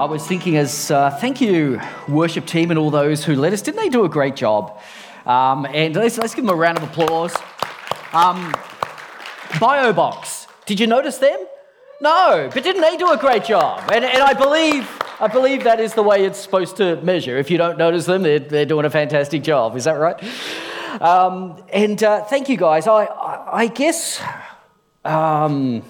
[0.00, 1.78] I was thinking as uh, thank you,
[2.08, 3.60] worship team, and all those who led us.
[3.60, 4.80] Didn't they do a great job?
[5.26, 7.34] Um, and let's, let's, give them a round of applause.
[8.14, 8.50] Um,
[9.60, 11.38] BioBox, did you notice them?
[12.00, 13.90] No, but didn't they do a great job?
[13.92, 14.88] And, and I believe
[15.20, 17.36] I believe that is the way it's supposed to measure.
[17.36, 19.76] If you don't notice them, they're, they're doing a fantastic job.
[19.76, 20.16] Is that right?
[21.02, 22.86] Um, and uh, thank you guys.
[22.86, 24.22] I, I, I guess.
[25.04, 25.82] Um,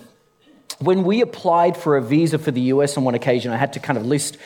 [0.80, 3.80] when we applied for a visa for the US on one occasion, I had to
[3.80, 4.38] kind of list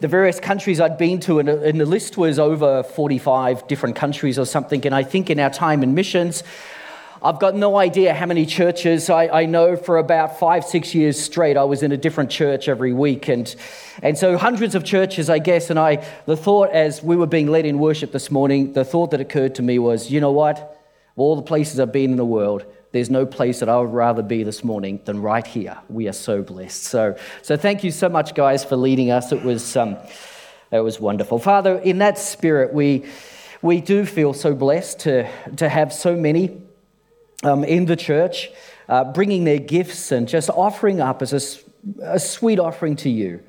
[0.00, 4.38] the various countries I'd been to, and, and the list was over 45 different countries
[4.38, 4.84] or something.
[4.86, 6.44] And I think in our time in missions,
[7.20, 9.10] I've got no idea how many churches.
[9.10, 12.68] I, I, know for about five, six years straight, I was in a different church
[12.68, 13.26] every week.
[13.26, 13.52] And,
[14.02, 15.68] and so hundreds of churches, I guess.
[15.68, 19.10] And I, the thought as we were being led in worship this morning, the thought
[19.10, 20.80] that occurred to me was, you know what?
[21.16, 24.22] All the places I've been in the world, there's no place that I would rather
[24.22, 25.78] be this morning than right here.
[25.88, 26.84] We are so blessed.
[26.84, 29.30] So, so thank you so much, guys, for leading us.
[29.30, 29.96] It was, um,
[30.70, 31.38] it was wonderful.
[31.38, 33.04] Father, in that spirit, we,
[33.60, 36.62] we do feel so blessed to, to have so many
[37.44, 38.50] um, in the church
[38.88, 43.42] uh, bringing their gifts and just offering up as a, a sweet offering to you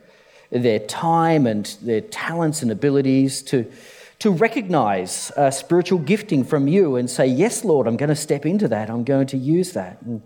[0.52, 3.72] their time and their talents and abilities to
[4.20, 8.45] to recognize a spiritual gifting from you and say, Yes, Lord, I'm going to step
[8.45, 8.89] into that.
[8.89, 10.02] I'm going to use that.
[10.02, 10.22] And,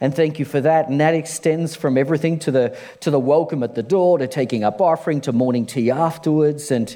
[0.00, 0.88] and thank you for that.
[0.88, 4.64] And that extends from everything to the, to the welcome at the door, to taking
[4.64, 6.94] up offering, to morning tea afterwards, and,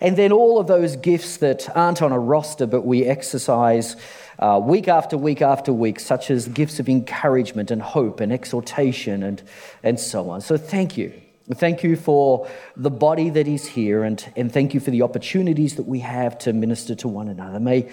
[0.00, 3.96] and then all of those gifts that aren't on a roster but we exercise
[4.38, 9.22] uh, week after week after week, such as gifts of encouragement and hope and exhortation
[9.22, 9.42] and,
[9.82, 10.40] and so on.
[10.40, 11.23] So thank you.
[11.52, 15.76] Thank you for the body that is here, and, and thank you for the opportunities
[15.76, 17.60] that we have to minister to one another.
[17.60, 17.90] May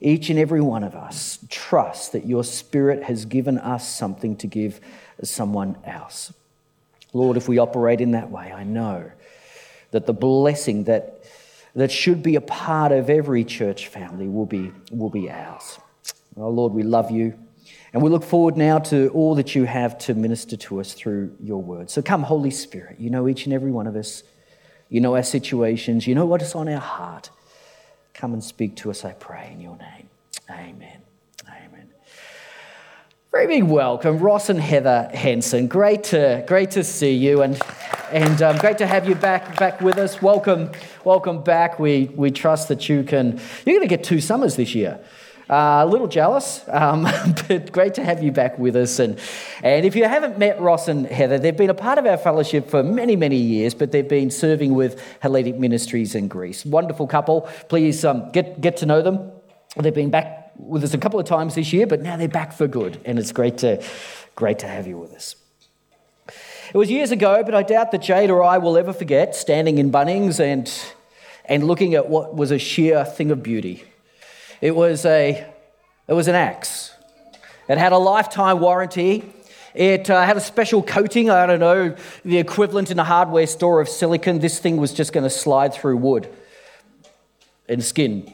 [0.00, 4.46] each and every one of us trust that your Spirit has given us something to
[4.46, 4.78] give
[5.22, 6.34] someone else.
[7.14, 9.10] Lord, if we operate in that way, I know
[9.92, 11.24] that the blessing that,
[11.74, 15.78] that should be a part of every church family will be, will be ours.
[16.36, 17.38] Oh, Lord, we love you.
[17.92, 21.36] And we look forward now to all that you have to minister to us through
[21.42, 21.90] your word.
[21.90, 22.98] So come, Holy Spirit.
[22.98, 24.22] You know each and every one of us.
[24.88, 26.06] You know our situations.
[26.06, 27.30] You know what is on our heart.
[28.14, 30.08] Come and speak to us, I pray, in your name.
[30.50, 31.02] Amen.
[31.46, 31.88] Amen.
[33.30, 35.66] Very big welcome, Ross and Heather Henson.
[35.66, 37.60] Great to, great to see you and,
[38.10, 40.20] and um, great to have you back, back with us.
[40.20, 40.70] Welcome,
[41.04, 41.78] welcome back.
[41.78, 44.98] We, we trust that you can, you're going to get two summers this year.
[45.52, 47.02] Uh, a little jealous, um,
[47.48, 48.98] but great to have you back with us.
[48.98, 49.18] And,
[49.62, 52.70] and if you haven't met Ross and Heather, they've been a part of our fellowship
[52.70, 56.64] for many, many years, but they've been serving with Hellenic Ministries in Greece.
[56.64, 57.42] Wonderful couple.
[57.68, 59.30] Please um, get, get to know them.
[59.76, 62.54] They've been back with us a couple of times this year, but now they're back
[62.54, 62.98] for good.
[63.04, 63.84] And it's great to,
[64.34, 65.36] great to have you with us.
[66.72, 69.76] It was years ago, but I doubt that Jade or I will ever forget standing
[69.76, 70.72] in Bunnings and,
[71.44, 73.84] and looking at what was a sheer thing of beauty
[74.62, 75.44] it was, a,
[76.06, 76.94] it was an axe.
[77.68, 79.30] It had a lifetime warranty.
[79.74, 83.80] It uh, had a special coating, I don't know, the equivalent in a hardware store
[83.80, 84.38] of silicon.
[84.38, 86.28] This thing was just going to slide through wood
[87.68, 88.32] and skin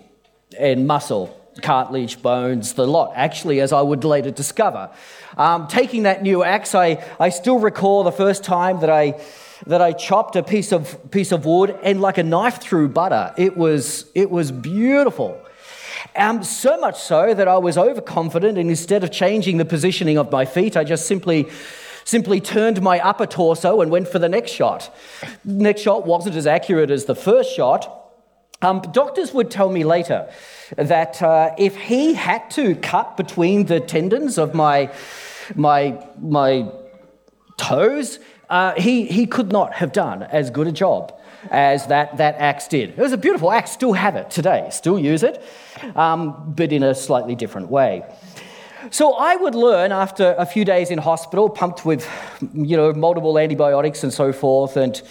[0.59, 4.91] and muscle, cartilage, bones, the lot, actually, as I would later discover.
[5.39, 9.19] Um, taking that new axe, I, I still recall the first time that I,
[9.67, 13.33] that I chopped a piece of, piece of wood and like a knife through butter.
[13.39, 15.41] It was, it was beautiful.
[16.17, 20.31] Um, so much so that I was overconfident, and instead of changing the positioning of
[20.31, 21.49] my feet, I just simply
[22.05, 24.95] simply turned my upper torso and went for the next shot.
[25.45, 28.11] Next shot wasn't as accurate as the first shot.
[28.63, 30.33] Um, doctors would tell me later
[30.77, 34.91] that uh, if he had to cut between the tendons of my,
[35.55, 36.71] my, my
[37.59, 41.18] toes, uh, he, he could not have done as good a job
[41.51, 42.91] as that, that axe did.
[42.91, 45.43] It was a beautiful axe, still have it today, still use it,
[45.95, 48.05] um, but in a slightly different way.
[48.91, 52.09] So I would learn after a few days in hospital, pumped with
[52.55, 55.03] you know multiple antibiotics and so forth, and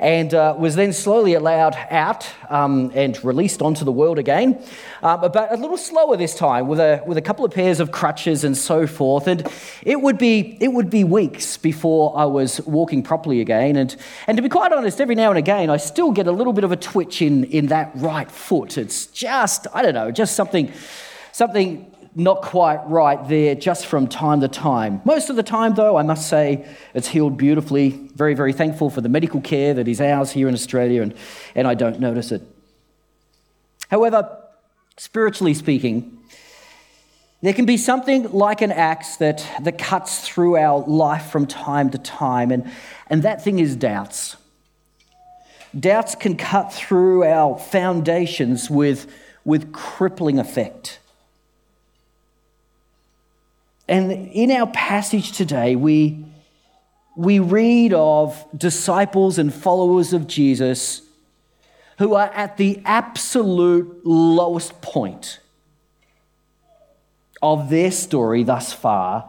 [0.00, 4.60] and uh, was then slowly allowed out um, and released onto the world again,
[5.02, 7.92] uh, but a little slower this time with a, with a couple of pairs of
[7.92, 9.26] crutches and so forth.
[9.26, 9.46] And
[9.82, 13.76] it would be, it would be weeks before I was walking properly again.
[13.76, 13.94] And,
[14.26, 16.64] and to be quite honest, every now and again, I still get a little bit
[16.64, 18.78] of a twitch in, in that right foot.
[18.78, 20.72] It's just, I don't know, just something,
[21.32, 25.00] something not quite right there just from time to time.
[25.04, 27.90] Most of the time, though, I must say it's healed beautifully.
[28.14, 31.14] Very, very thankful for the medical care that is ours here in Australia, and,
[31.54, 32.42] and I don't notice it.
[33.88, 34.38] However,
[34.96, 36.18] spiritually speaking,
[37.42, 41.90] there can be something like an axe that, that cuts through our life from time
[41.90, 42.70] to time, and,
[43.06, 44.36] and that thing is doubts.
[45.78, 49.10] doubts can cut through our foundations with,
[49.44, 50.98] with crippling effect.
[53.90, 56.24] And in our passage today, we,
[57.16, 61.02] we read of disciples and followers of Jesus
[61.98, 65.40] who are at the absolute lowest point
[67.42, 69.28] of their story thus far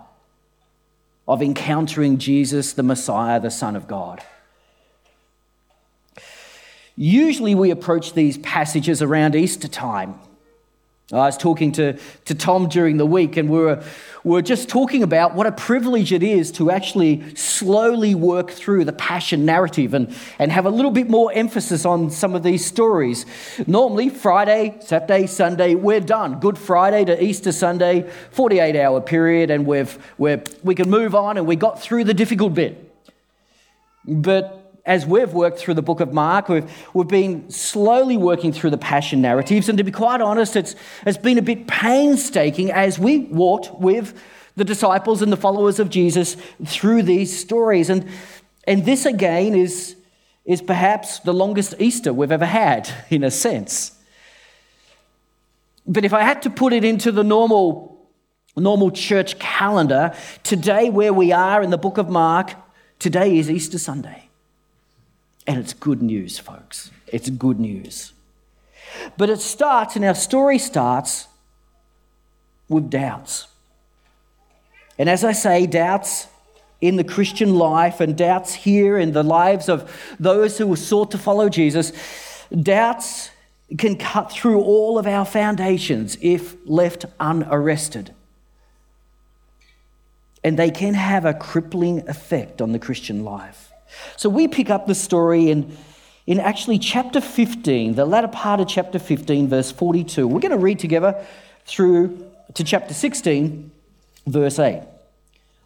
[1.27, 4.21] of encountering Jesus, the Messiah, the Son of God.
[6.95, 10.19] Usually, we approach these passages around Easter time.
[11.13, 13.83] I was talking to, to Tom during the week, and we were,
[14.23, 18.85] we were just talking about what a privilege it is to actually slowly work through
[18.85, 22.65] the passion narrative and, and have a little bit more emphasis on some of these
[22.65, 23.25] stories.
[23.67, 26.39] Normally, Friday, Saturday, Sunday, we're done.
[26.39, 31.37] Good Friday to Easter Sunday, 48 hour period, and we've, we're, we can move on
[31.37, 32.87] and we got through the difficult bit.
[34.05, 38.71] But as we've worked through the book of Mark, we've, we've been slowly working through
[38.71, 39.69] the passion narratives.
[39.69, 40.75] And to be quite honest, it's,
[41.05, 44.19] it's been a bit painstaking as we walked with
[44.55, 46.35] the disciples and the followers of Jesus
[46.65, 47.89] through these stories.
[47.89, 48.09] And,
[48.67, 49.95] and this, again, is,
[50.45, 53.97] is perhaps the longest Easter we've ever had, in a sense.
[55.85, 58.09] But if I had to put it into the normal,
[58.55, 60.13] normal church calendar,
[60.43, 62.53] today, where we are in the book of Mark,
[62.97, 64.30] today is Easter Sunday.
[65.47, 66.91] And it's good news, folks.
[67.07, 68.13] It's good news.
[69.17, 71.27] But it starts, and our story starts
[72.69, 73.47] with doubts.
[74.97, 76.27] And as I say, doubts
[76.79, 81.17] in the Christian life and doubts here in the lives of those who sought to
[81.17, 81.91] follow Jesus,
[82.51, 83.31] doubts
[83.77, 88.13] can cut through all of our foundations if left unarrested.
[90.43, 93.70] And they can have a crippling effect on the Christian life.
[94.17, 95.77] So we pick up the story in,
[96.27, 100.27] in actually chapter 15, the latter part of chapter 15, verse 42.
[100.27, 101.25] We're going to read together
[101.65, 103.71] through to chapter 16,
[104.27, 104.83] verse 8.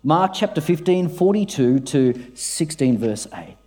[0.03, 3.57] Mark chapter 15, 42 to 16, verse 8.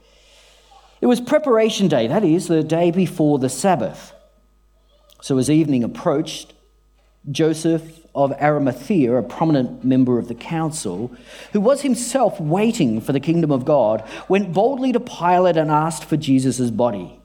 [1.01, 4.13] It was preparation day, that is, the day before the Sabbath.
[5.21, 6.55] So as evening approached,
[7.31, 11.13] Joseph of Arimathea, a prominent member of the council,
[11.53, 16.05] who was himself waiting for the kingdom of God, went boldly to Pilate and asked
[16.05, 17.21] for Jesus' body.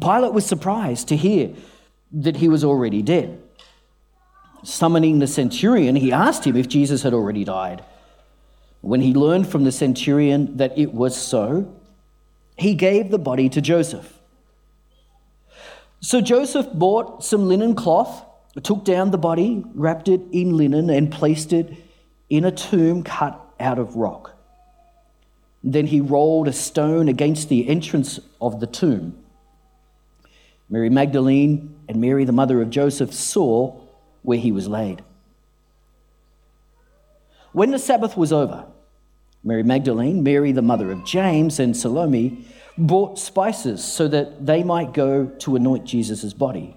[0.00, 1.50] Pilate was surprised to hear
[2.10, 3.42] that he was already dead.
[4.62, 7.84] Summoning the centurion, he asked him if Jesus had already died.
[8.80, 11.72] When he learned from the centurion that it was so,
[12.56, 14.18] he gave the body to Joseph.
[16.00, 18.24] So Joseph bought some linen cloth,
[18.64, 21.72] took down the body, wrapped it in linen, and placed it
[22.30, 24.32] in a tomb cut out of rock.
[25.62, 29.18] Then he rolled a stone against the entrance of the tomb.
[30.68, 33.80] Mary Magdalene and Mary, the mother of Joseph, saw
[34.22, 35.02] where he was laid.
[37.52, 38.66] When the Sabbath was over,
[39.44, 44.92] Mary Magdalene, Mary, the mother of James, and Salome bought spices so that they might
[44.92, 46.76] go to anoint Jesus' body.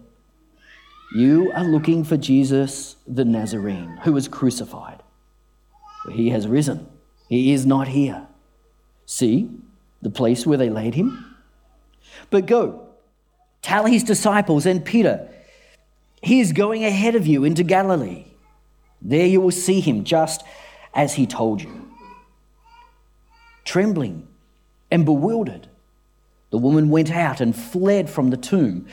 [1.13, 5.03] You are looking for Jesus the Nazarene, who was crucified.
[6.11, 6.87] He has risen.
[7.27, 8.27] He is not here.
[9.05, 9.49] See
[10.01, 11.35] the place where they laid him?
[12.29, 12.87] But go,
[13.61, 15.27] tell his disciples and Peter,
[16.21, 18.25] he is going ahead of you into Galilee.
[19.01, 20.43] There you will see him just
[20.93, 21.91] as he told you.
[23.65, 24.27] Trembling
[24.89, 25.67] and bewildered.
[26.51, 28.87] The woman went out and fled from the tomb.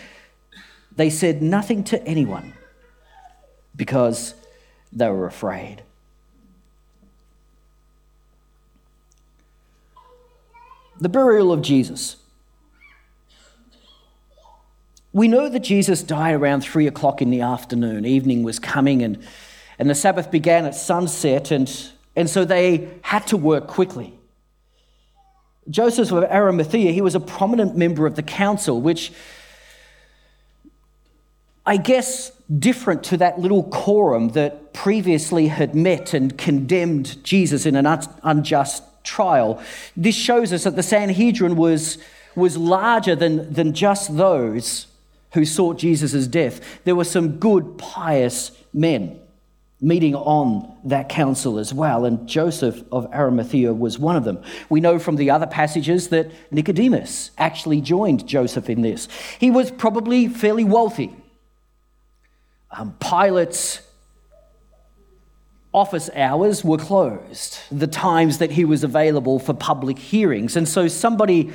[0.99, 2.55] They said nothing to anyone
[3.77, 4.35] because
[4.93, 5.85] they were afraid.
[11.01, 12.17] The burial of Jesus.
[15.13, 18.05] We know that Jesus died around three o'clock in the afternoon.
[18.05, 19.23] Evening was coming, and,
[19.79, 21.73] and the Sabbath began at sunset, and,
[22.17, 24.19] and so they had to work quickly.
[25.71, 29.13] Joseph of Arimathea, he was a prominent member of the council, which
[31.69, 37.77] I guess different to that little quorum that previously had met and condemned Jesus in
[37.77, 37.87] an
[38.23, 39.63] unjust trial.
[39.95, 41.99] This shows us that the Sanhedrin was,
[42.35, 44.87] was larger than, than just those
[45.35, 46.59] who sought Jesus' death.
[46.85, 49.21] There were some good, pious men
[49.79, 54.43] meeting on that council as well, and Joseph of Arimathea was one of them.
[54.71, 59.07] We know from the other passages that Nicodemus actually joined Joseph in this.
[59.39, 61.15] He was probably fairly wealthy.
[62.71, 63.81] Um, Pilate's
[65.73, 70.89] office hours were closed, the times that he was available for public hearings, and so
[70.89, 71.53] somebody.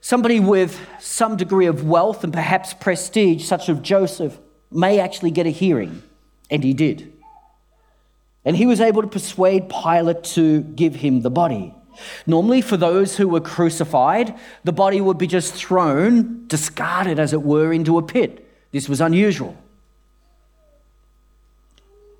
[0.00, 4.38] Somebody with some degree of wealth and perhaps prestige, such as Joseph,
[4.70, 6.04] may actually get a hearing.
[6.50, 7.12] And he did.
[8.44, 11.74] And he was able to persuade Pilate to give him the body.
[12.26, 17.42] Normally, for those who were crucified, the body would be just thrown, discarded as it
[17.42, 18.48] were, into a pit.
[18.70, 19.56] This was unusual.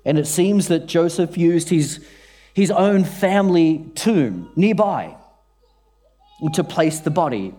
[0.09, 2.03] And it seems that Joseph used his,
[2.51, 5.15] his own family tomb nearby
[6.53, 7.53] to place the body.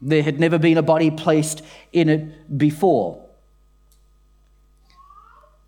[0.00, 3.22] There had never been a body placed in it before.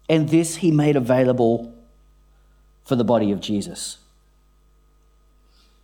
[0.08, 1.74] And this he made available
[2.86, 3.98] for the body of Jesus.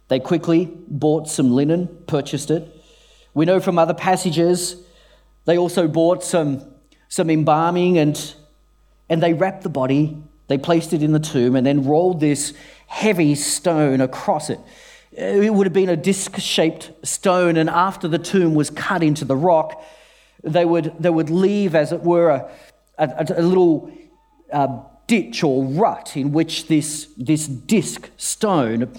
[0.09, 2.67] They quickly bought some linen, purchased it.
[3.35, 4.77] We know from other passages
[5.45, 6.65] they also bought some,
[7.11, 8.35] some embalming and,
[9.11, 10.17] and they wrapped the body,
[10.51, 12.55] they placed it in the tomb, and then rolled this
[12.89, 14.59] heavy stone across it.
[15.13, 19.25] It would have been a disc shaped stone, and after the tomb was cut into
[19.25, 19.81] the rock,
[20.43, 22.51] they would, they would leave, as it were, a,
[22.99, 23.93] a, a little
[24.53, 28.93] uh, ditch or rut in which this, this disc stone,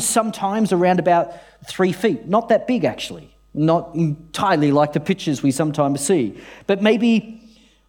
[0.00, 1.34] sometimes around about
[1.68, 6.36] three feet, not that big actually, not entirely like the pictures we sometimes see,
[6.66, 7.40] but maybe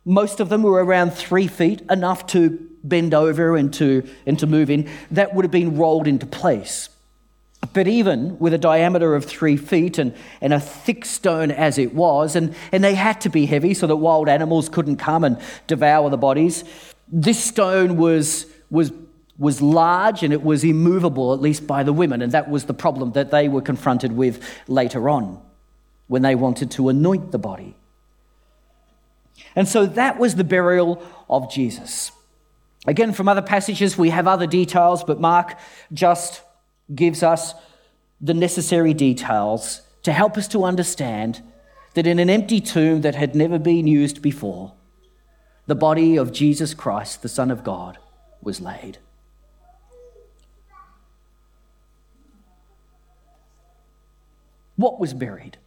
[0.05, 4.47] most of them were around three feet, enough to bend over and to, and to
[4.47, 4.89] move in.
[5.11, 6.89] That would have been rolled into place.
[7.73, 11.93] But even with a diameter of three feet and, and a thick stone as it
[11.93, 15.39] was, and, and they had to be heavy so that wild animals couldn't come and
[15.65, 16.63] devour the bodies,
[17.07, 18.91] this stone was, was,
[19.39, 22.73] was large and it was immovable, at least by the women, and that was the
[22.73, 25.41] problem that they were confronted with later on
[26.07, 27.75] when they wanted to anoint the body.
[29.55, 32.11] And so that was the burial of Jesus.
[32.85, 35.57] Again, from other passages, we have other details, but Mark
[35.91, 36.41] just
[36.93, 37.53] gives us
[38.21, 41.41] the necessary details to help us to understand
[41.95, 44.73] that in an empty tomb that had never been used before,
[45.65, 47.97] the body of Jesus Christ, the Son of God,
[48.41, 48.99] was laid.
[54.77, 55.57] What was buried?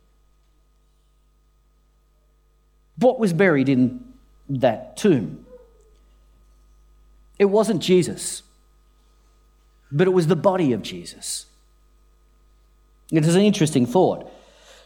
[2.96, 4.04] What was buried in
[4.48, 5.46] that tomb?
[7.40, 8.42] It wasn't Jesus,
[9.90, 11.46] but it was the body of Jesus.
[13.10, 14.30] It is an interesting thought.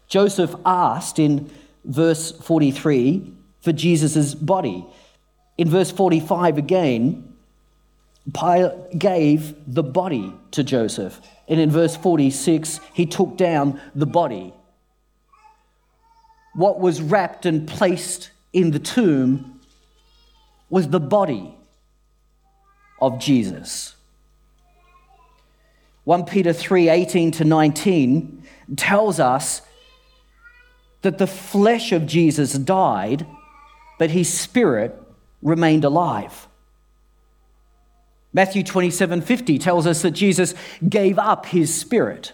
[0.07, 1.51] Joseph asked in
[1.85, 4.87] verse 43 for Jesus' body.
[5.59, 7.35] In verse 45 again,
[8.33, 11.21] Pilate gave the body to Joseph.
[11.49, 14.55] And in verse 46, he took down the body.
[16.55, 19.61] What was wrapped and placed in the tomb
[20.71, 21.57] was the body
[23.01, 23.95] of Jesus.
[26.05, 28.43] 1 Peter 3 18 to 19
[28.77, 29.63] tells us
[31.03, 33.27] that the flesh of Jesus died,
[33.99, 35.01] but his spirit
[35.43, 36.49] remained alive.
[38.33, 40.55] Matthew 27 50 tells us that Jesus
[40.87, 42.33] gave up his spirit.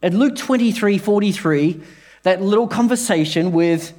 [0.00, 1.82] And Luke 23 43,
[2.22, 3.92] that little conversation with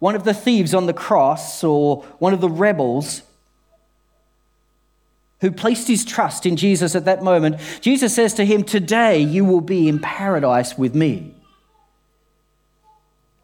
[0.00, 3.22] one of the thieves on the cross or one of the rebels
[5.40, 9.44] who placed his trust in Jesus at that moment, Jesus says to him, Today you
[9.44, 11.34] will be in paradise with me.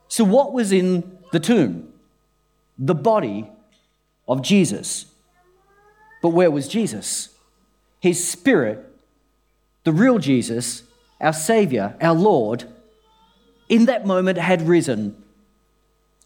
[0.08, 1.92] So, what was in the tomb?
[2.78, 3.48] the body
[4.26, 5.06] of Jesus.
[6.22, 7.30] But where was Jesus?
[8.00, 8.84] His spirit,
[9.84, 10.82] the real Jesus,
[11.20, 12.64] our Savior, our Lord,
[13.68, 15.22] in that moment had risen.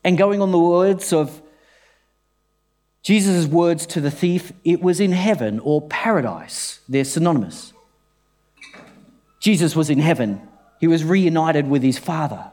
[0.05, 1.43] And going on the words of
[3.03, 6.81] Jesus' words to the thief, it was in heaven or paradise.
[6.89, 7.73] They're synonymous.
[9.41, 10.43] Jesus was in heaven,
[10.81, 12.53] he was reunited with his Father.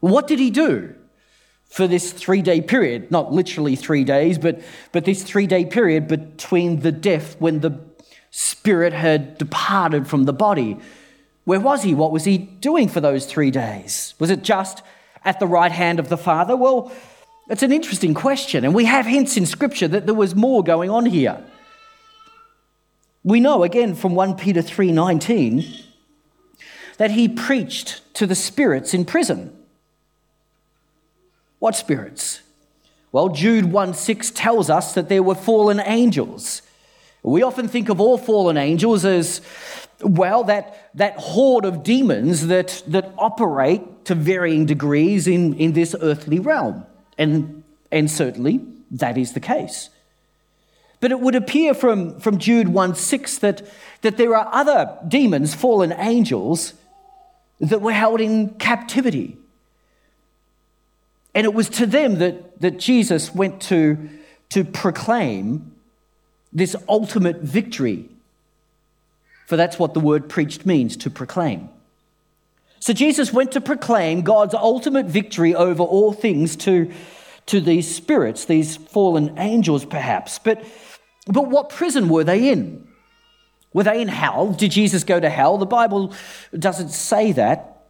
[0.00, 0.94] What did he do?
[1.70, 4.60] for this three day period, not literally three days, but,
[4.92, 7.80] but this three day period between the death when the
[8.30, 10.76] spirit had departed from the body.
[11.44, 11.94] Where was he?
[11.94, 14.14] What was he doing for those three days?
[14.18, 14.82] Was it just
[15.24, 16.56] at the right hand of the Father?
[16.56, 16.92] Well,
[17.50, 20.88] it's an interesting question, and we have hints in Scripture that there was more going
[20.88, 21.42] on here.
[23.24, 25.84] We know again from 1 Peter 3:19
[26.96, 29.52] that he preached to the spirits in prison.
[31.58, 32.40] What spirits?
[33.12, 36.62] Well, Jude 1 6 tells us that there were fallen angels.
[37.22, 39.40] We often think of all fallen angels as,
[40.00, 45.94] well, that, that horde of demons that, that operate to varying degrees in, in this
[46.00, 46.86] earthly realm.
[47.20, 47.62] And,
[47.92, 49.90] and certainly that is the case.
[51.00, 53.62] But it would appear from, from Jude 1 6 that,
[54.00, 56.72] that there are other demons, fallen angels,
[57.60, 59.36] that were held in captivity.
[61.34, 64.08] And it was to them that, that Jesus went to,
[64.48, 65.72] to proclaim
[66.54, 68.08] this ultimate victory.
[69.46, 71.68] For that's what the word preached means to proclaim.
[72.80, 76.90] So Jesus went to proclaim God's ultimate victory over all things to,
[77.46, 80.38] to these spirits, these fallen angels perhaps.
[80.38, 80.64] But,
[81.26, 82.88] but what prison were they in?
[83.74, 84.52] Were they in hell?
[84.52, 85.58] Did Jesus go to hell?
[85.58, 86.14] The Bible
[86.58, 87.82] doesn't say that.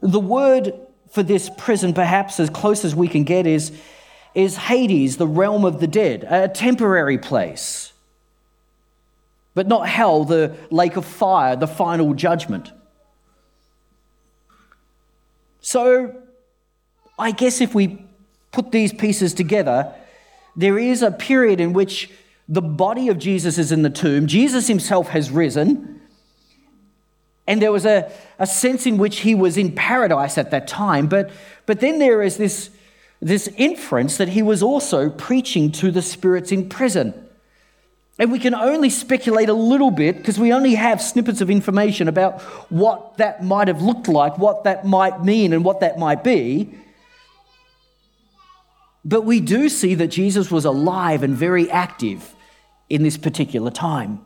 [0.00, 0.72] The word
[1.10, 3.70] for this prison, perhaps as close as we can get, is,
[4.34, 7.91] is Hades, the realm of the dead, a temporary place.
[9.54, 12.72] But not hell, the lake of fire, the final judgment.
[15.60, 16.14] So,
[17.18, 18.04] I guess if we
[18.50, 19.94] put these pieces together,
[20.56, 22.10] there is a period in which
[22.48, 26.00] the body of Jesus is in the tomb, Jesus himself has risen,
[27.46, 31.06] and there was a, a sense in which he was in paradise at that time.
[31.08, 31.30] But,
[31.66, 32.70] but then there is this,
[33.20, 37.14] this inference that he was also preaching to the spirits in prison.
[38.22, 42.06] And we can only speculate a little bit because we only have snippets of information
[42.06, 46.22] about what that might have looked like, what that might mean, and what that might
[46.22, 46.72] be.
[49.04, 52.36] But we do see that Jesus was alive and very active
[52.88, 54.24] in this particular time.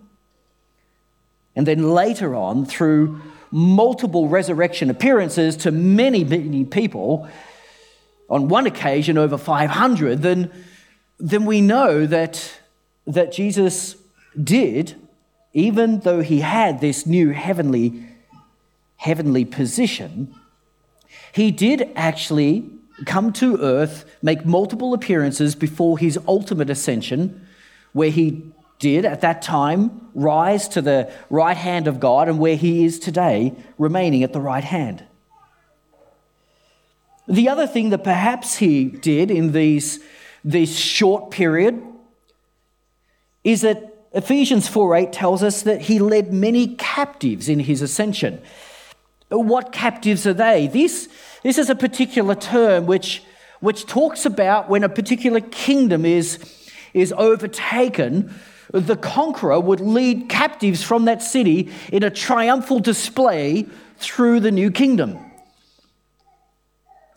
[1.55, 7.27] And then later on, through multiple resurrection appearances to many, many people,
[8.29, 10.53] on one occasion over 500, then,
[11.19, 12.61] then we know that,
[13.07, 13.97] that Jesus
[14.43, 14.95] did,
[15.53, 18.05] even though he had this new heavenly,
[18.97, 20.35] heavenly position,
[21.33, 22.71] he did actually
[23.05, 27.47] come to earth, make multiple appearances before his ultimate ascension,
[27.93, 28.43] where he
[28.79, 32.99] did at that time rise to the right hand of God and where he is
[32.99, 35.05] today, remaining at the right hand.
[37.29, 40.01] The other thing that perhaps he did in these,
[40.45, 41.83] this short period
[43.47, 48.41] is that Ephesians 4:8 tells us that he led many captives in his ascension.
[49.29, 50.67] What captives are they?
[50.67, 51.09] This,
[51.45, 53.23] this is a particular term which,
[53.61, 56.41] which talks about when a particular kingdom is,
[56.93, 58.35] is overtaken
[58.73, 63.65] the conqueror would lead captives from that city in a triumphal display
[63.99, 65.19] through the new kingdom.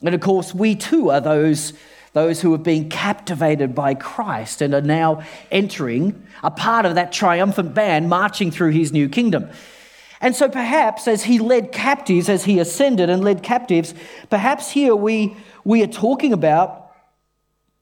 [0.04, 1.74] And of course, we too are those,
[2.13, 7.12] those who have been captivated by Christ and are now entering a part of that
[7.12, 9.50] triumphant band marching through his new kingdom.
[10.22, 13.93] And so perhaps as he led captives, as he ascended and led captives,
[14.30, 16.91] perhaps here we, we are talking about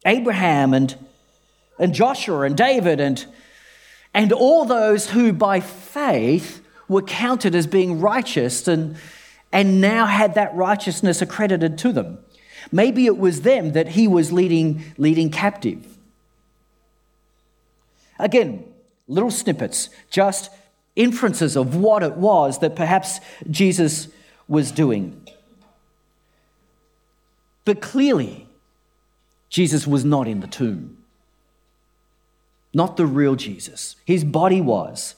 [0.06, 0.96] Abraham and,
[1.80, 3.26] and Joshua and David and,
[4.14, 8.98] and all those who by faith were counted as being righteous and,
[9.52, 12.20] and now had that righteousness accredited to them.
[12.72, 15.98] Maybe it was them that he was leading, leading captive.
[18.20, 18.66] Again,
[19.08, 20.50] little snippets, just
[20.96, 24.08] inferences of what it was that perhaps Jesus
[24.48, 25.28] was doing.
[27.66, 28.48] But clearly,
[29.50, 30.98] Jesus was not in the tomb
[32.78, 33.96] not the real Jesus.
[34.06, 35.16] His body was.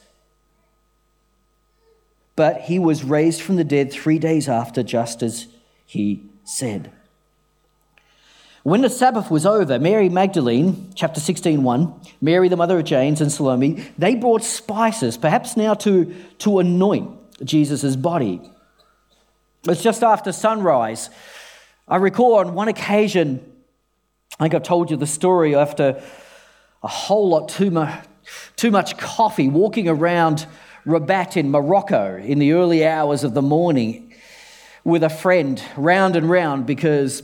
[2.34, 5.46] But he was raised from the dead three days after, just as
[5.84, 6.90] he said.
[8.62, 13.22] When the Sabbath was over, Mary Magdalene, chapter 16, 1, Mary, the mother of James,
[13.22, 17.10] and Salome, they brought spices, perhaps now to, to anoint
[17.42, 18.42] Jesus' body.
[19.64, 21.08] It's just after sunrise.
[21.88, 23.40] I recall on one occasion,
[24.38, 26.02] I think I've told you the story after
[26.82, 28.04] a whole lot too much,
[28.56, 30.46] too much coffee walking around
[30.84, 34.14] Rabat in Morocco in the early hours of the morning
[34.84, 37.22] with a friend round and round because,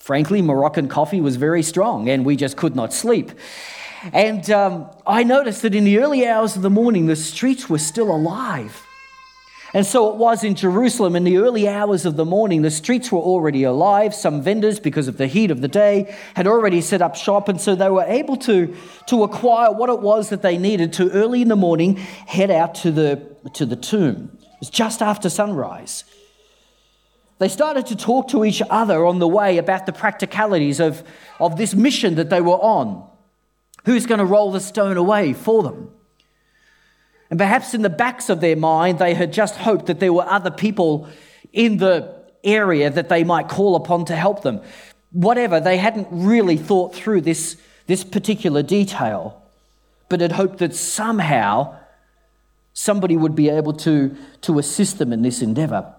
[0.00, 3.30] frankly, Moroccan coffee was very strong and we just could not sleep.
[4.12, 7.78] And um, I noticed that in the early hours of the morning, the streets were
[7.78, 8.84] still alive.
[9.72, 12.62] And so it was in Jerusalem in the early hours of the morning.
[12.62, 14.14] The streets were already alive.
[14.14, 17.48] Some vendors, because of the heat of the day, had already set up shop.
[17.48, 18.74] And so they were able to,
[19.06, 22.74] to acquire what it was that they needed to early in the morning head out
[22.76, 24.36] to the, to the tomb.
[24.42, 26.04] It was just after sunrise.
[27.40, 31.02] They started to talk to each other on the way about the practicalities of,
[31.40, 33.08] of this mission that they were on.
[33.86, 35.90] Who's going to roll the stone away for them?
[37.30, 40.26] And perhaps in the backs of their mind, they had just hoped that there were
[40.26, 41.08] other people
[41.50, 44.60] in the area that they might call upon to help them.
[45.10, 49.42] Whatever, they hadn't really thought through this, this particular detail,
[50.10, 51.74] but had hoped that somehow
[52.74, 55.94] somebody would be able to, to assist them in this endeavor.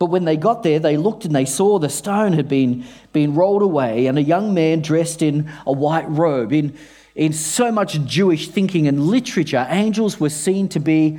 [0.00, 3.34] But when they got there, they looked and they saw the stone had been, been
[3.34, 6.76] rolled away, and a young man dressed in a white robe, in
[7.14, 11.18] in so much Jewish thinking and literature, angels were seen to be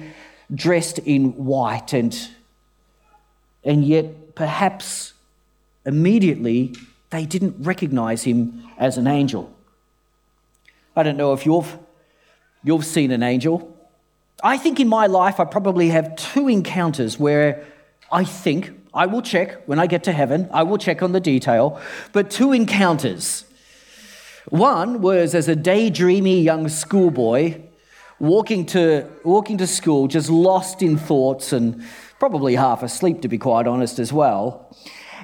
[0.54, 2.18] dressed in white, and,
[3.64, 5.14] and yet perhaps
[5.86, 6.74] immediately
[7.10, 9.54] they didn't recognize him as an angel.
[10.96, 11.78] I don't know if you've,
[12.64, 13.78] you've seen an angel.
[14.44, 17.64] I think in my life I probably have two encounters where
[18.12, 21.20] I think, I will check when I get to heaven, I will check on the
[21.20, 21.80] detail,
[22.12, 23.46] but two encounters
[24.50, 27.62] one was as a daydreamy young schoolboy
[28.20, 31.84] walking to, walking to school, just lost in thoughts and
[32.20, 34.76] probably half asleep, to be quite honest, as well.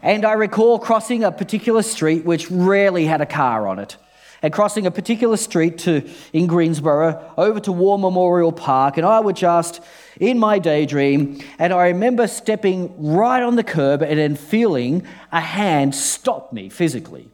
[0.02, 3.98] And I recall crossing a particular street which rarely had a car on it.
[4.44, 9.20] And crossing a particular street to, in Greensborough over to War Memorial Park, and I
[9.20, 9.82] was just
[10.20, 15.42] in my daydream, and I remember stepping right on the curb and then feeling a
[15.42, 17.30] hand stop me physically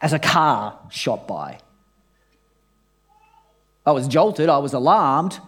[0.00, 1.58] as a car shot by.
[3.84, 5.40] I was jolted, I was alarmed,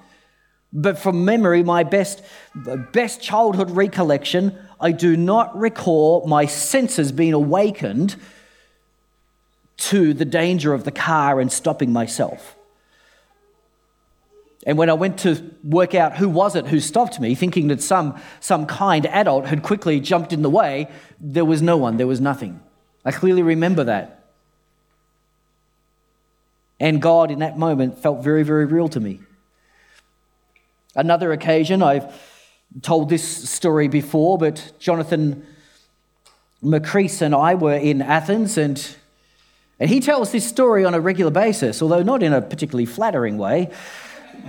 [0.72, 2.22] but from memory, my best,
[2.92, 8.16] best childhood recollection, I do not recall my senses being awakened
[9.76, 12.53] to the danger of the car and stopping myself.
[14.66, 17.82] And when I went to work out who was it who stopped me, thinking that
[17.82, 20.88] some, some kind adult had quickly jumped in the way,
[21.20, 22.60] there was no one, there was nothing.
[23.04, 24.24] I clearly remember that.
[26.80, 29.20] And God, in that moment, felt very, very real to me.
[30.96, 32.12] Another occasion, I've
[32.82, 35.46] told this story before, but Jonathan
[36.62, 38.96] Macrease and I were in Athens, and,
[39.78, 43.38] and he tells this story on a regular basis, although not in a particularly flattering
[43.38, 43.70] way.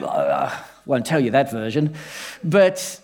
[0.02, 1.96] I won't tell you that version.
[2.44, 3.02] But,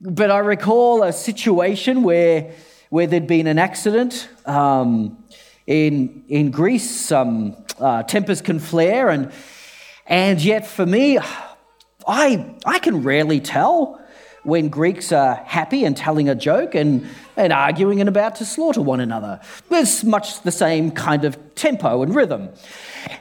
[0.00, 2.52] but I recall a situation where,
[2.90, 4.28] where there'd been an accident.
[4.46, 5.22] Um,
[5.66, 9.32] in, in Greece, some uh, tempers can flare, and,
[10.06, 11.18] and yet for me,
[12.06, 14.00] I, I can rarely tell
[14.42, 18.80] when Greeks are happy and telling a joke and, and arguing and about to slaughter
[18.80, 19.40] one another.
[19.68, 22.48] There's much the same kind of tempo and rhythm.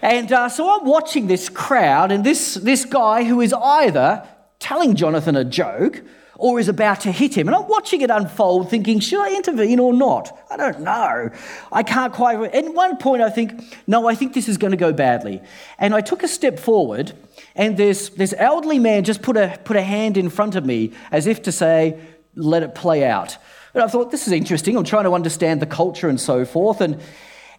[0.02, 4.28] And uh, so I'm watching this crowd, and this, this guy who is either
[4.60, 6.02] telling Jonathan a joke
[6.40, 7.48] or is about to hit him.
[7.48, 10.38] And I'm watching it unfold, thinking, should I intervene or not?
[10.50, 11.30] I don't know.
[11.72, 12.56] I can't quite.
[12.56, 15.42] At one point, I think, no, I think this is going to go badly.
[15.78, 17.12] And I took a step forward,
[17.56, 20.94] and this, this elderly man just put a, put a hand in front of me
[21.12, 22.00] as if to say,
[22.36, 23.38] let it play out.
[23.74, 24.78] And I thought, this is interesting.
[24.78, 26.80] I'm trying to understand the culture and so forth.
[26.80, 27.02] And,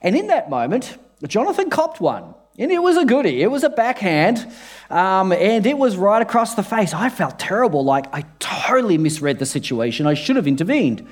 [0.01, 0.97] and in that moment,
[1.29, 2.35] Jonathan copped one.
[2.59, 3.43] And it was a goodie.
[3.43, 4.47] It was a backhand,
[4.91, 6.93] um, and it was right across the face.
[6.93, 10.07] I felt terrible, like I totally misread the situation.
[10.07, 11.07] I should have intervened.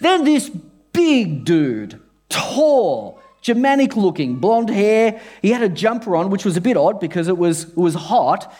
[0.00, 0.48] Then this
[0.92, 5.20] big dude, tall, Germanic looking, blonde hair.
[5.42, 7.94] He had a jumper on, which was a bit odd because it was, it was
[7.94, 8.54] hot.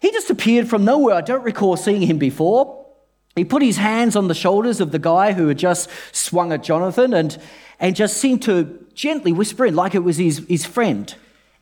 [0.00, 1.14] He just appeared from nowhere.
[1.16, 2.86] I don't recall seeing him before.
[3.36, 6.62] He put his hands on the shoulders of the guy who had just swung at
[6.62, 7.38] Jonathan and,
[7.78, 11.14] and just seemed to gently whisper in like it was his, his friend.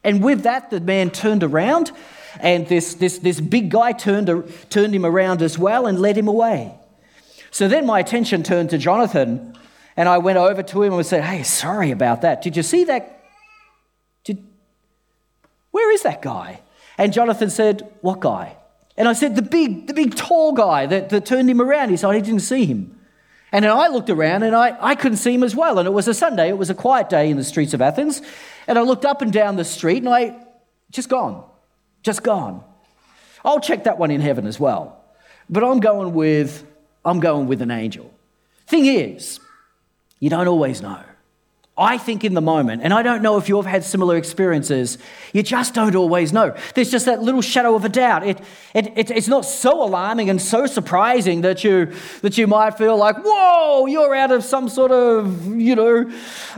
[0.03, 1.93] And with that, the man turned around,
[2.41, 4.31] and this, this, this big guy turned,
[4.71, 6.75] turned him around as well and led him away.
[7.51, 9.57] So then my attention turned to Jonathan,
[9.97, 12.41] and I went over to him and said, Hey, sorry about that.
[12.41, 13.23] Did you see that?
[14.25, 14.43] Did,
[15.73, 16.61] where is that guy?
[16.97, 18.57] And Jonathan said, What guy?
[18.97, 21.91] And I said, The big, the big tall guy that, that turned him around.
[21.91, 22.96] He said, I didn't see him.
[23.57, 25.79] And then I looked around and I, I couldn't see him as well.
[25.79, 28.21] And it was a Sunday, it was a quiet day in the streets of Athens.
[28.67, 30.37] And I looked up and down the street and I,
[30.91, 31.43] just gone,
[32.03, 32.63] just gone.
[33.47, 35.03] I'll check that one in heaven as well.
[35.49, 36.67] But I'm going with,
[37.03, 38.13] I'm going with an angel.
[38.67, 39.41] Thing is,
[40.21, 41.01] you don't always know.
[41.79, 44.97] I think in the moment, and I don't know if you've had similar experiences,
[45.35, 46.57] you just don't always know.
[46.75, 48.27] There's just that little shadow of a doubt.
[48.27, 48.41] It,
[48.73, 52.97] it, it, it's not so alarming and so surprising that you, that you might feel
[52.97, 56.11] like, whoa, you're out of some sort of, you know,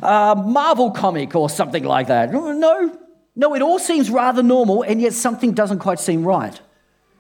[0.03, 2.33] uh, Marvel comic or something like that.
[2.33, 2.97] No,
[3.35, 6.61] no, it all seems rather normal, and yet something doesn't quite seem right.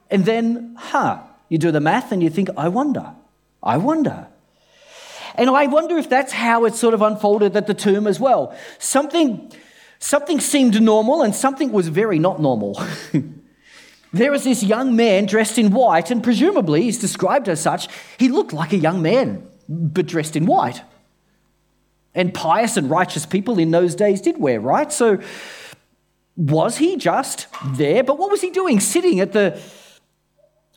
[0.09, 3.13] And then, huh, you do the math and you think, I wonder,
[3.61, 4.29] I wonder.
[5.39, 8.55] And I wonder if that's how it sort of unfolded at the tomb as well.
[8.81, 9.53] Something,
[10.01, 12.83] something seemed normal and something was very not normal.
[14.13, 17.89] there was this young man dressed in white, and presumably he's described as such.
[18.19, 20.83] He looked like a young man, but dressed in white.
[22.17, 24.91] And pious and righteous people in those days did wear, right?
[24.91, 25.21] So
[26.37, 28.03] was he just there?
[28.03, 28.81] But what was he doing?
[28.81, 29.61] Sitting at the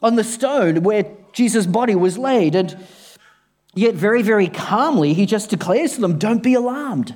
[0.04, 2.54] on the stone where Jesus' body was laid.
[2.54, 2.78] And
[3.74, 7.16] Yet, very, very calmly, he just declares to them, Don't be alarmed.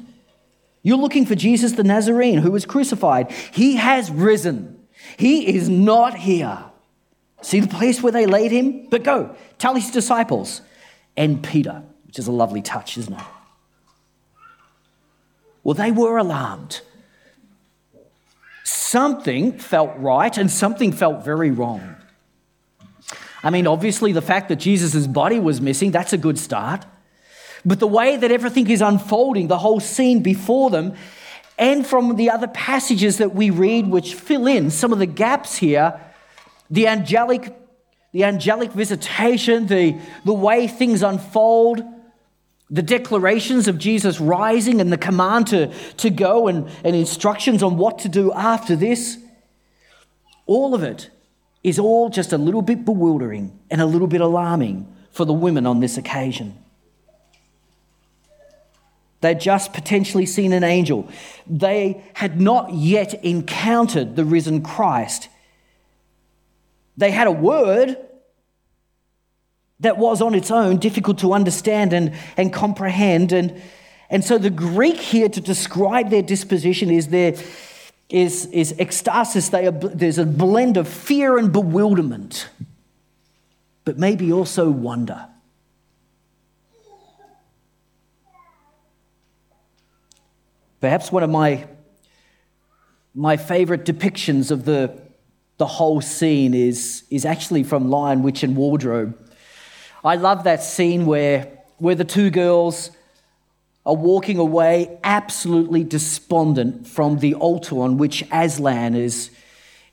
[0.83, 3.31] You're looking for Jesus the Nazarene who was crucified.
[3.31, 4.87] He has risen.
[5.17, 6.63] He is not here.
[7.41, 8.87] See the place where they laid him?
[8.89, 10.61] But go, tell his disciples
[11.17, 13.23] and Peter, which is a lovely touch, isn't it?
[15.63, 16.81] Well, they were alarmed.
[18.63, 21.95] Something felt right and something felt very wrong.
[23.45, 26.83] I mean, obviously, the fact that Jesus' body was missing, that's a good start.
[27.63, 30.95] But the way that everything is unfolding, the whole scene before them,
[31.55, 35.57] and from the other passages that we read, which fill in some of the gaps
[35.57, 36.01] here,
[36.71, 37.55] the angelic,
[38.13, 41.83] the angelic visitation, the, the way things unfold,
[42.71, 47.77] the declarations of Jesus rising and the command to, to go and, and instructions on
[47.77, 49.19] what to do after this,
[50.47, 51.11] all of it
[51.65, 55.65] is all just a little bit bewildering and a little bit alarming for the women
[55.65, 56.55] on this occasion.
[59.21, 61.09] They'd just potentially seen an angel.
[61.47, 65.27] They had not yet encountered the risen Christ.
[66.97, 67.97] They had a word
[69.79, 73.33] that was on its own difficult to understand and, and comprehend.
[73.33, 73.59] And,
[74.11, 77.33] and so the Greek here to describe their disposition is their
[78.09, 79.53] is, is ecstasis.
[79.53, 82.49] Are, there's a blend of fear and bewilderment,
[83.83, 85.27] but maybe also wonder.
[90.81, 91.65] Perhaps one of my,
[93.15, 95.01] my favorite depictions of the,
[95.57, 99.17] the whole scene is, is actually from Lion, Witch, and Wardrobe.
[100.03, 102.91] I love that scene where, where the two girls
[103.85, 109.29] are walking away absolutely despondent from the altar on which Aslan is,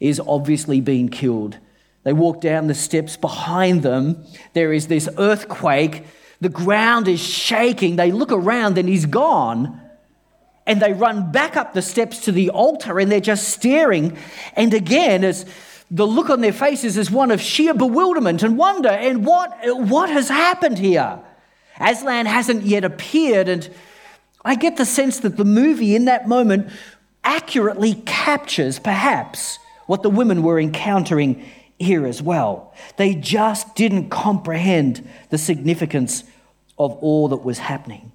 [0.01, 1.59] is obviously being killed.
[2.05, 4.25] They walk down the steps behind them.
[4.55, 6.05] There is this earthquake.
[6.41, 7.97] The ground is shaking.
[7.97, 9.81] They look around and he's gone.
[10.67, 14.17] And they run back up the steps to the altar and they're just staring.
[14.55, 15.45] And again, as
[15.91, 18.89] the look on their faces is one of sheer bewilderment and wonder.
[18.89, 21.21] And what, what has happened here?
[21.81, 23.71] Aslan hasn't yet appeared, and
[24.45, 26.71] I get the sense that the movie in that moment
[27.25, 31.45] accurately captures, perhaps, what the women were encountering
[31.79, 32.75] here as well.
[32.97, 36.25] They just didn't comprehend the significance
[36.79, 38.13] of all that was happening.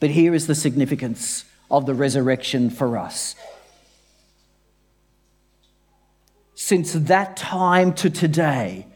[0.00, 3.34] But here is the significance of the resurrection for us.
[6.54, 8.86] Since that time to today,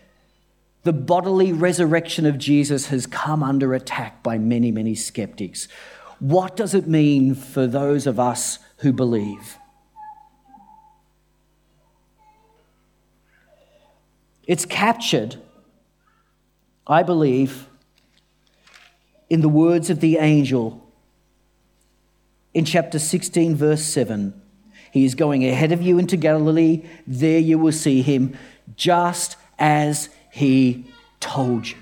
[0.84, 5.68] the bodily resurrection of Jesus has come under attack by many, many skeptics.
[6.18, 9.58] What does it mean for those of us who believe?
[14.46, 15.36] It's captured,
[16.86, 17.68] I believe,
[19.30, 20.84] in the words of the angel
[22.52, 24.40] in chapter 16, verse 7.
[24.90, 26.84] He is going ahead of you into Galilee.
[27.06, 28.36] There you will see him,
[28.76, 30.86] just as he
[31.20, 31.76] told you.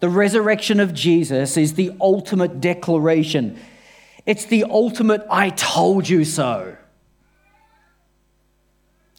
[0.00, 3.60] The resurrection of Jesus is the ultimate declaration.
[4.24, 6.76] It's the ultimate, I told you so.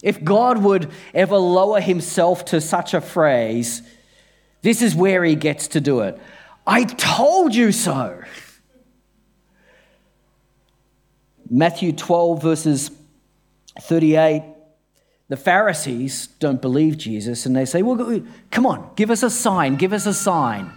[0.01, 3.83] If God would ever lower himself to such a phrase,
[4.63, 6.19] this is where he gets to do it.
[6.65, 8.19] I told you so.
[11.49, 12.89] Matthew 12, verses
[13.79, 14.52] 38
[15.33, 19.77] the Pharisees don't believe Jesus and they say, Well, come on, give us a sign,
[19.77, 20.71] give us a sign.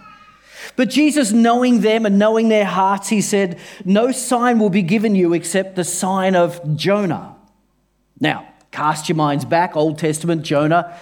[0.75, 5.13] But Jesus, knowing them and knowing their hearts, he said, No sign will be given
[5.13, 7.35] you except the sign of Jonah.
[8.19, 10.97] Now, cast your minds back, Old Testament, Jonah.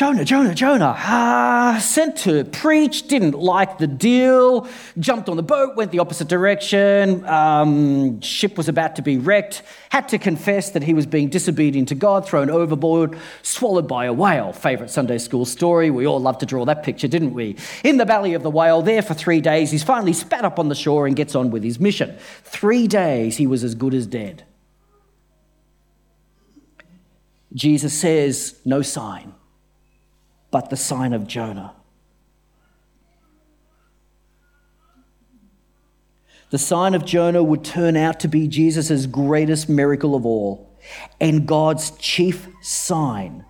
[0.00, 4.66] Jonah, Jonah, Jonah, ah, sent to preach, didn't like the deal,
[4.98, 9.62] jumped on the boat, went the opposite direction, um, ship was about to be wrecked,
[9.90, 14.12] had to confess that he was being disobedient to God, thrown overboard, swallowed by a
[14.14, 14.54] whale.
[14.54, 15.90] Favourite Sunday school story.
[15.90, 17.56] We all love to draw that picture, didn't we?
[17.84, 20.70] In the belly of the whale, there for three days, he's finally spat up on
[20.70, 22.16] the shore and gets on with his mission.
[22.42, 24.44] Three days, he was as good as dead.
[27.52, 29.34] Jesus says, No sign
[30.50, 31.74] but the sign of Jonah.
[36.50, 40.76] The sign of Jonah would turn out to be Jesus' greatest miracle of all
[41.20, 43.44] and God's chief sign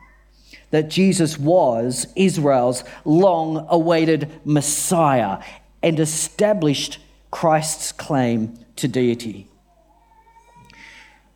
[0.71, 5.43] that Jesus was Israel's long awaited Messiah
[5.83, 6.99] and established
[7.31, 9.49] Christ's claim to deity.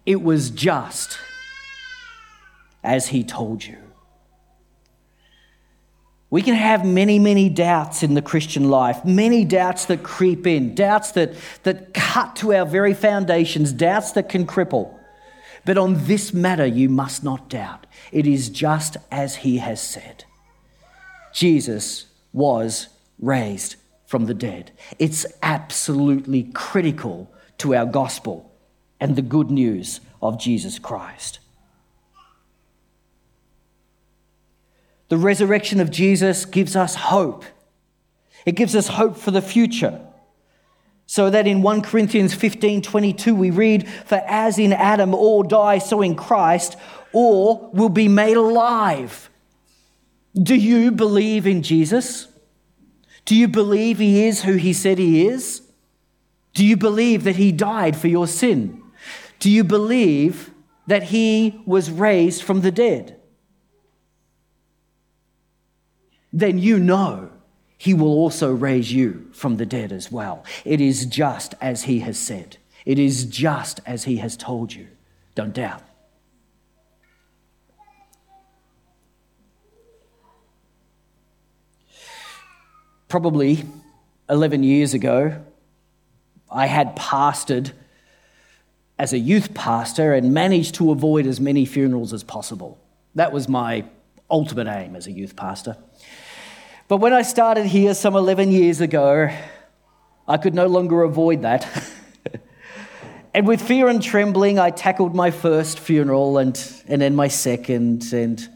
[0.06, 1.18] It was just
[2.82, 3.83] as he told you.
[6.34, 10.74] We can have many, many doubts in the Christian life, many doubts that creep in,
[10.74, 14.98] doubts that, that cut to our very foundations, doubts that can cripple.
[15.64, 17.86] But on this matter, you must not doubt.
[18.10, 20.24] It is just as he has said
[21.32, 22.88] Jesus was
[23.20, 24.72] raised from the dead.
[24.98, 28.52] It's absolutely critical to our gospel
[28.98, 31.38] and the good news of Jesus Christ.
[35.08, 37.44] The resurrection of Jesus gives us hope.
[38.46, 40.00] It gives us hope for the future.
[41.06, 45.78] So that in 1 Corinthians 15 22, we read, For as in Adam all die,
[45.78, 46.76] so in Christ
[47.12, 49.30] all will be made alive.
[50.34, 52.28] Do you believe in Jesus?
[53.24, 55.62] Do you believe he is who he said he is?
[56.54, 58.82] Do you believe that he died for your sin?
[59.38, 60.50] Do you believe
[60.86, 63.20] that he was raised from the dead?
[66.34, 67.30] Then you know
[67.78, 70.44] he will also raise you from the dead as well.
[70.64, 74.88] It is just as he has said, it is just as he has told you.
[75.36, 75.82] Don't doubt.
[83.08, 83.64] Probably
[84.28, 85.40] 11 years ago,
[86.50, 87.70] I had pastored
[88.98, 92.78] as a youth pastor and managed to avoid as many funerals as possible.
[93.14, 93.84] That was my
[94.28, 95.76] ultimate aim as a youth pastor.
[96.86, 99.30] But when I started here some 11 years ago,
[100.28, 101.66] I could no longer avoid that.
[103.34, 108.12] and with fear and trembling, I tackled my first funeral and, and then my second.
[108.12, 108.46] And,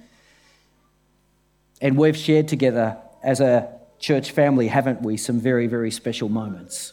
[1.81, 6.93] and we've shared together as a church family, haven't we, some very, very special moments,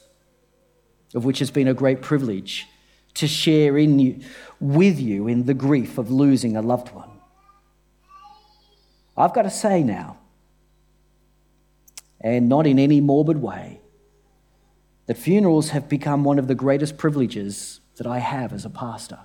[1.13, 2.65] of which has been a great privilege
[3.15, 4.21] to share in you,
[4.61, 7.09] with you in the grief of losing a loved one.
[9.17, 10.17] I've got to say now,
[12.25, 13.79] and not in any morbid way,
[15.05, 19.19] that funerals have become one of the greatest privileges that I have as a pastor.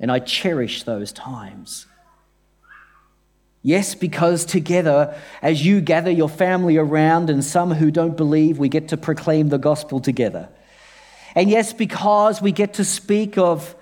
[0.00, 1.84] And I cherish those times.
[3.60, 8.70] Yes, because together, as you gather your family around and some who don't believe, we
[8.70, 10.48] get to proclaim the gospel together.
[11.34, 13.76] And yes, because we get to speak of,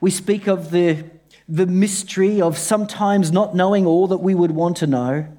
[0.00, 1.04] we speak of the,
[1.50, 5.35] the mystery of sometimes not knowing all that we would want to know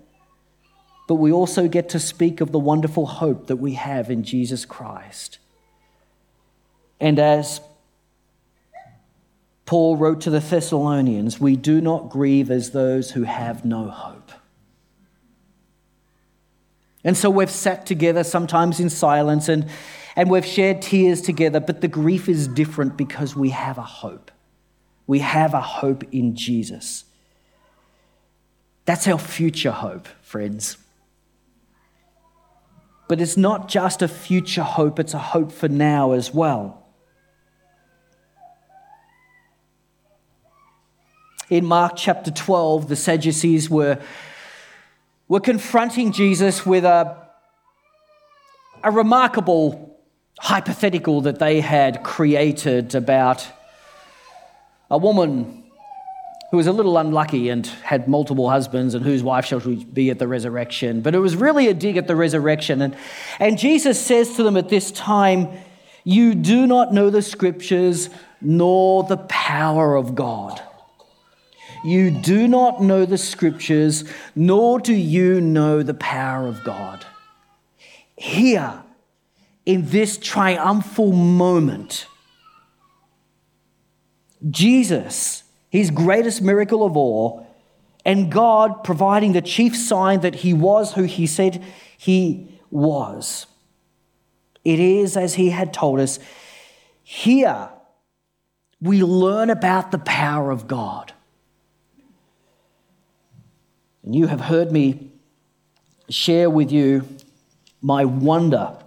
[1.07, 4.65] but we also get to speak of the wonderful hope that we have in Jesus
[4.65, 5.39] Christ.
[6.99, 7.61] And as
[9.65, 14.31] Paul wrote to the Thessalonians, we do not grieve as those who have no hope.
[17.03, 19.67] And so we've sat together, sometimes in silence, and,
[20.17, 24.29] and we've shared tears together, but the grief is different because we have a hope.
[25.05, 27.05] We have a hope in Jesus.
[28.83, 30.77] That's our future hope, friends.
[33.07, 36.85] But it's not just a future hope, it's a hope for now as well.
[41.49, 44.01] In Mark chapter 12, the Sadducees were,
[45.29, 47.29] were confronting Jesus with a,
[48.83, 49.97] a remarkable
[50.39, 53.47] hypothetical that they had created about
[54.91, 55.63] a woman
[56.51, 60.17] who was a little unlucky and had multiple husbands and whose wife shall be at
[60.17, 61.01] the resurrection.
[61.01, 62.81] But it was really a dig at the resurrection.
[62.81, 62.95] And,
[63.39, 65.49] and Jesus says to them at this time,
[66.05, 70.61] You do not know the scriptures nor the power of God.
[71.83, 74.03] You do not know the scriptures,
[74.35, 77.05] nor do you know the power of God.
[78.15, 78.83] Here,
[79.65, 82.07] in this triumphal moment,
[84.49, 87.45] Jesus his greatest miracle of all,
[88.05, 91.63] and God providing the chief sign that he was who he said
[91.97, 93.47] he was.
[94.63, 96.19] It is as he had told us.
[97.03, 97.69] Here
[98.81, 101.13] we learn about the power of God.
[104.03, 105.11] And you have heard me
[106.09, 107.07] share with you
[107.81, 108.77] my wonder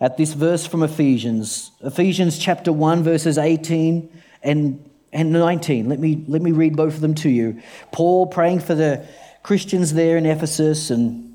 [0.00, 4.08] at this verse from Ephesians, Ephesians chapter 1, verses 18
[4.42, 5.88] and, and 19.
[5.88, 7.60] Let me, let me read both of them to you.
[7.90, 9.06] Paul praying for the
[9.42, 11.32] Christians there in Ephesus and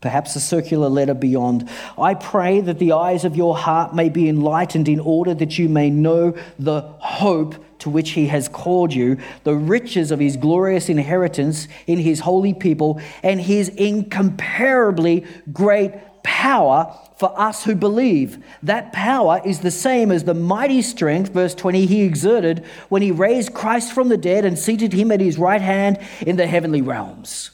[0.00, 1.68] perhaps a circular letter beyond.
[1.98, 5.68] I pray that the eyes of your heart may be enlightened in order that you
[5.68, 10.90] may know the hope to which he has called you, the riches of his glorious
[10.90, 15.92] inheritance in his holy people, and his incomparably great
[16.24, 18.44] power for us who believe.
[18.64, 23.12] That power is the same as the mighty strength, verse 20, he exerted when he
[23.12, 26.82] raised Christ from the dead and seated him at his right hand in the heavenly
[26.82, 27.52] realms.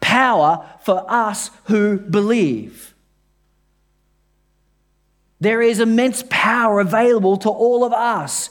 [0.00, 2.94] Power for us who believe.
[5.40, 8.48] There is immense power available to all of us,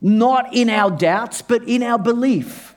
[0.00, 2.74] not in our doubts, but in our belief.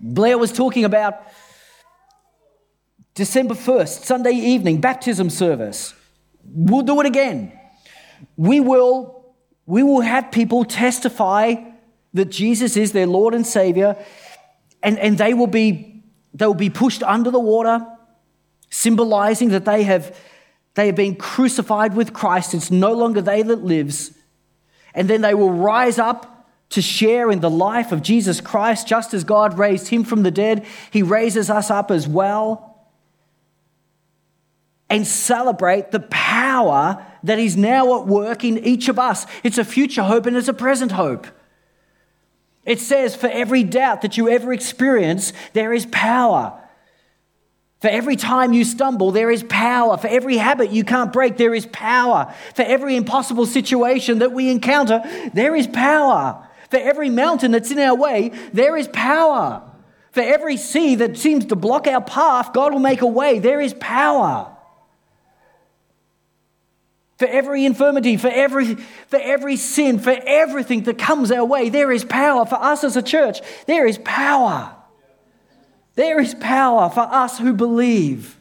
[0.00, 1.22] Blair was talking about
[3.14, 5.94] December 1st, Sunday evening, baptism service.
[6.44, 7.52] We'll do it again.
[8.36, 9.34] We will,
[9.66, 11.56] we will have people testify
[12.14, 13.96] that Jesus is their Lord and Savior,
[14.82, 17.86] and, and they, will be, they will be pushed under the water,
[18.70, 20.16] symbolizing that they have,
[20.74, 22.54] they have been crucified with Christ.
[22.54, 24.12] It's no longer they that lives.
[24.94, 29.12] And then they will rise up to share in the life of Jesus Christ, just
[29.12, 32.71] as God raised him from the dead, he raises us up as well
[34.92, 39.24] and celebrate the power that is now at work in each of us.
[39.42, 41.26] It's a future hope and it's a present hope.
[42.66, 46.60] It says, for every doubt that you ever experience, there is power.
[47.80, 49.96] For every time you stumble, there is power.
[49.96, 52.32] For every habit you can't break, there is power.
[52.54, 56.46] For every impossible situation that we encounter, there is power.
[56.70, 59.62] For every mountain that's in our way, there is power.
[60.10, 63.38] For every sea that seems to block our path, God will make a way.
[63.38, 64.51] There is power
[67.22, 71.68] for every infirmity, for every, for every sin, for everything that comes our way.
[71.68, 73.38] There is power for us as a church.
[73.66, 74.74] There is power.
[75.94, 78.36] There is power for us who believe.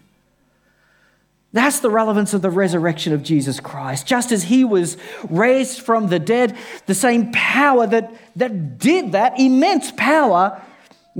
[1.54, 4.08] That's the relevance of the resurrection of Jesus Christ.
[4.08, 4.98] Just as he was
[5.30, 6.58] raised from the dead,
[6.88, 10.60] the same power that, that did that, immense power,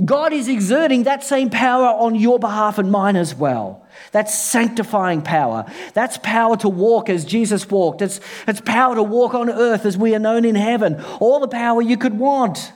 [0.02, 3.86] God is exerting that same power on your behalf and mine as well.
[4.10, 5.66] That's sanctifying power.
[5.92, 8.00] That's power to walk as Jesus walked.
[8.00, 11.02] It's, it's power to walk on earth as we are known in heaven.
[11.20, 12.72] All the power you could want.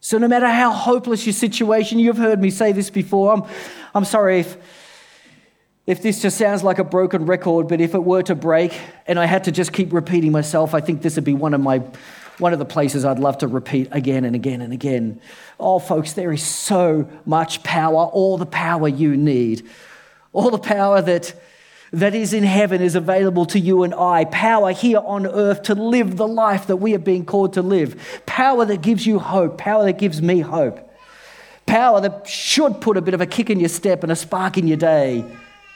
[0.00, 3.32] So, no matter how hopeless your situation, you've heard me say this before.
[3.32, 3.44] I'm,
[3.94, 4.56] I'm sorry if,
[5.86, 9.18] if this just sounds like a broken record, but if it were to break and
[9.18, 11.82] I had to just keep repeating myself, I think this would be one of my
[12.40, 15.20] one of the places I'd love to repeat again and again and again.
[15.58, 19.68] Oh, folks, there is so much power, all the power you need,
[20.32, 21.34] all the power that,
[21.92, 24.24] that is in heaven is available to you and I.
[24.24, 28.22] Power here on earth to live the life that we are being called to live.
[28.26, 30.86] Power that gives you hope, power that gives me hope.
[31.66, 34.58] Power that should put a bit of a kick in your step and a spark
[34.58, 35.24] in your day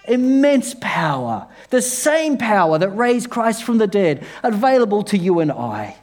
[0.06, 5.50] immense power, the same power that raised Christ from the dead, available to you and
[5.50, 5.96] I.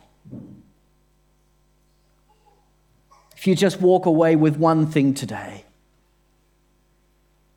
[3.42, 5.66] If you just walk away with one thing today,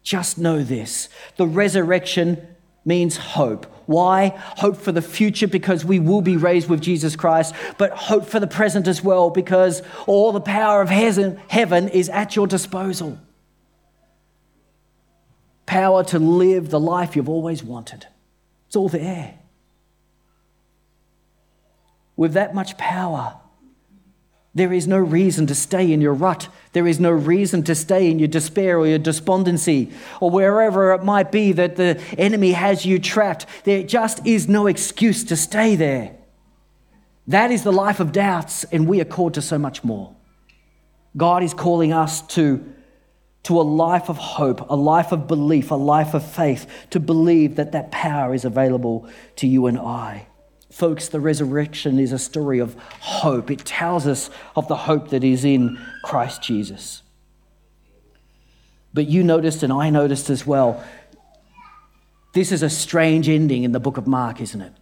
[0.03, 2.39] just know this the resurrection
[2.87, 3.67] means hope.
[3.85, 4.29] Why?
[4.57, 8.41] Hope for the future because we will be raised with Jesus Christ, but hope for
[8.41, 13.19] the present as well because all the power of heaven is at your disposal.
[15.67, 18.07] Power to live the life you've always wanted.
[18.69, 19.35] It's all there.
[22.17, 23.39] With that much power,
[24.55, 26.49] there is no reason to stay in your rut.
[26.73, 29.91] There is no reason to stay in your despair or your despondency
[30.21, 33.47] or wherever it might be that the enemy has you trapped.
[33.65, 36.15] There just is no excuse to stay there.
[37.27, 40.15] That is the life of doubts, and we are called to so much more.
[41.17, 42.65] God is calling us to,
[43.45, 47.57] to a life of hope, a life of belief, a life of faith, to believe
[47.57, 50.27] that that power is available to you and I.
[50.75, 53.49] Folks, the resurrection is a story of hope.
[53.49, 57.05] It tells us of the hope that is in Christ Jesus.
[58.93, 60.83] But you noticed, and I noticed as well,
[62.33, 64.73] this is a strange ending in the book of Mark, isn't it?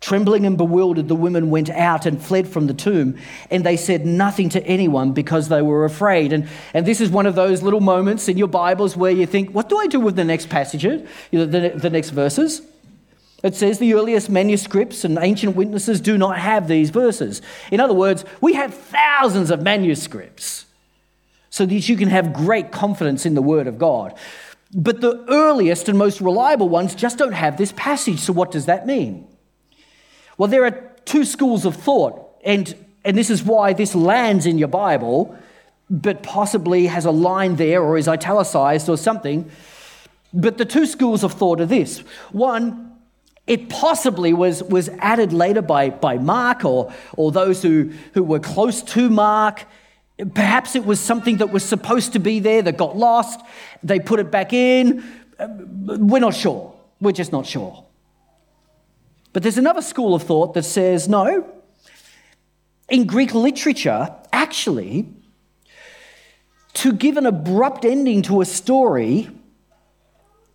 [0.00, 3.18] Trembling and bewildered, the women went out and fled from the tomb,
[3.50, 6.32] and they said nothing to anyone because they were afraid.
[6.32, 9.50] And, and this is one of those little moments in your Bibles where you think,
[9.50, 12.62] what do I do with the next passage, you know, the, the next verses?
[13.42, 17.42] It says the earliest manuscripts and ancient witnesses do not have these verses.
[17.70, 20.66] In other words, we have thousands of manuscripts
[21.50, 24.14] so that you can have great confidence in the Word of God.
[24.74, 28.20] But the earliest and most reliable ones just don't have this passage.
[28.20, 29.26] So, what does that mean?
[30.38, 32.74] Well, there are two schools of thought, and,
[33.04, 35.36] and this is why this lands in your Bible,
[35.90, 39.50] but possibly has a line there or is italicized or something.
[40.32, 41.98] But the two schools of thought are this
[42.30, 42.91] one,
[43.46, 48.38] it possibly was, was added later by, by Mark or, or those who, who were
[48.38, 49.64] close to Mark.
[50.34, 53.40] Perhaps it was something that was supposed to be there that got lost.
[53.82, 55.02] They put it back in.
[55.38, 56.72] Uh, we're not sure.
[57.00, 57.84] We're just not sure.
[59.32, 61.50] But there's another school of thought that says no.
[62.88, 65.08] In Greek literature, actually,
[66.74, 69.30] to give an abrupt ending to a story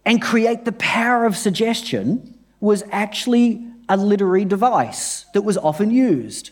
[0.06, 6.52] and create the power of suggestion was actually a literary device that was often used.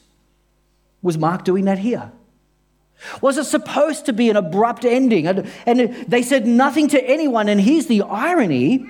[1.02, 2.12] Was Mark doing that here?
[3.22, 5.28] Was it supposed to be an abrupt ending?
[5.28, 7.50] And, they said nothing to anyone.
[7.50, 8.86] And here's the irony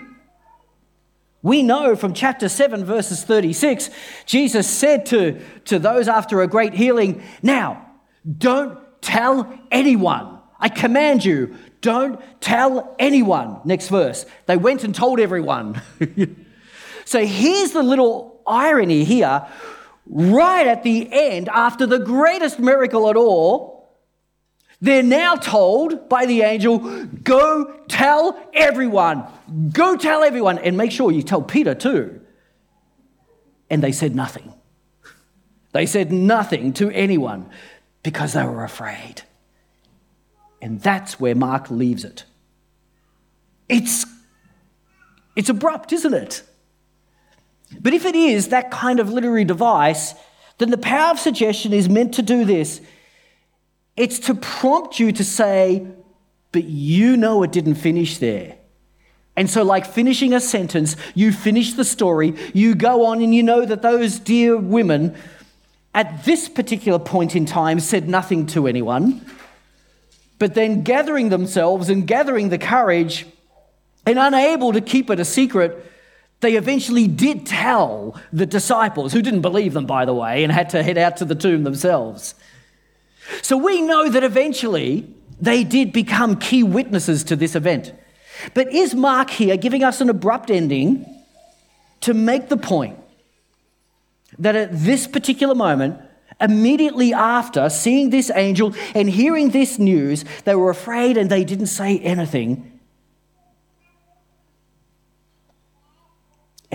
[1.41, 3.91] we know from chapter 7, verses 36,
[4.25, 7.85] Jesus said to, to those after a great healing, Now,
[8.39, 10.39] don't tell anyone.
[10.59, 13.61] I command you, don't tell anyone.
[13.63, 14.25] Next verse.
[14.47, 15.83] They went and told everyone.
[17.05, 19.45] so here's the little irony here.
[20.07, 23.75] Right at the end, after the greatest miracle at all,
[24.81, 29.23] they're now told by the angel, go tell everyone.
[29.71, 30.57] Go tell everyone.
[30.59, 32.21] And make sure you tell Peter too.
[33.69, 34.53] And they said nothing.
[35.71, 37.49] They said nothing to anyone
[38.03, 39.23] because they were afraid.
[40.61, 42.23] And that's where Mark leaves it.
[43.67, 44.05] It's,
[45.35, 46.43] it's abrupt, isn't it?
[47.79, 50.13] But if it is that kind of literary device,
[50.57, 52.81] then the power of suggestion is meant to do this
[53.97, 55.87] it's to prompt you to say,
[56.51, 58.57] but you know it didn't finish there.
[59.37, 63.43] And so, like finishing a sentence, you finish the story, you go on, and you
[63.43, 65.15] know that those dear women
[65.93, 69.25] at this particular point in time said nothing to anyone,
[70.39, 73.25] but then gathering themselves and gathering the courage
[74.05, 75.91] and unable to keep it a secret,
[76.41, 80.69] they eventually did tell the disciples, who didn't believe them, by the way, and had
[80.71, 82.35] to head out to the tomb themselves.
[83.41, 85.07] So we know that eventually
[85.39, 87.93] they did become key witnesses to this event.
[88.53, 91.05] But is Mark here giving us an abrupt ending
[92.01, 92.99] to make the point
[94.37, 95.99] that at this particular moment,
[96.41, 101.67] immediately after seeing this angel and hearing this news, they were afraid and they didn't
[101.67, 102.74] say anything?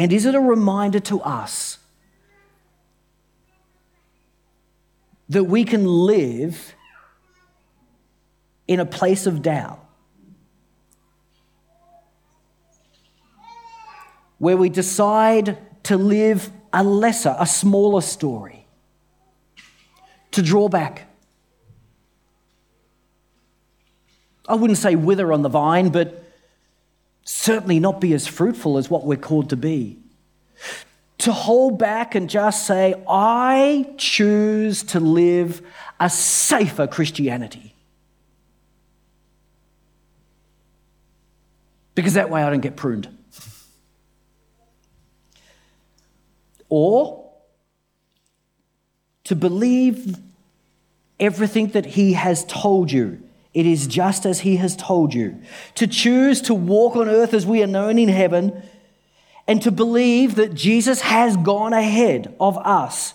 [0.00, 1.78] And is it a reminder to us
[5.28, 6.74] that we can live
[8.66, 9.84] in a place of doubt.
[14.38, 18.66] Where we decide to live a lesser, a smaller story,
[20.30, 21.08] to draw back.
[24.48, 26.19] I wouldn't say wither on the vine, but
[27.24, 30.00] certainly not be as fruitful as what we're called to be
[31.20, 35.60] to hold back and just say, I choose to live
[35.98, 37.74] a safer Christianity.
[41.94, 43.14] Because that way I don't get pruned.
[46.70, 47.30] Or
[49.24, 50.16] to believe
[51.18, 53.22] everything that He has told you.
[53.52, 55.40] It is just as He has told you.
[55.76, 58.62] To choose to walk on earth as we are known in heaven
[59.50, 63.14] and to believe that Jesus has gone ahead of us.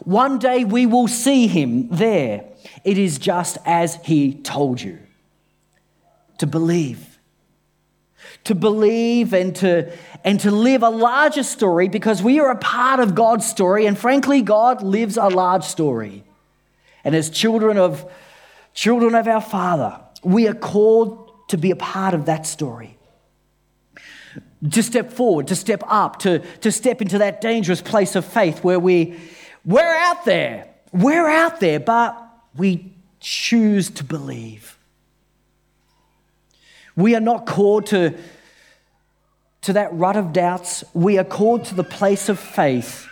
[0.00, 2.44] One day we will see him there.
[2.84, 4.98] It is just as he told you.
[6.36, 7.18] To believe.
[8.44, 9.90] To believe and to,
[10.24, 13.98] and to live a larger story because we are a part of God's story, and
[13.98, 16.24] frankly, God lives a large story.
[17.04, 18.10] And as children of
[18.74, 22.96] children of our Father, we are called to be a part of that story
[24.70, 28.62] to step forward, to step up, to, to step into that dangerous place of faith
[28.62, 29.18] where we,
[29.64, 32.14] we're out there, we're out there, but
[32.54, 34.78] we choose to believe.
[36.94, 38.14] We are not called to,
[39.62, 40.84] to that rut of doubts.
[40.92, 43.08] We are called to the place of faith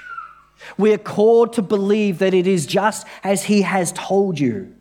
[0.76, 4.74] We are called to believe that it is just as He has told you.